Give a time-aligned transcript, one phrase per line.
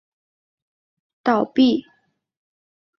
[0.03, 0.15] 驼马捏
[1.23, 1.83] 报倒毙。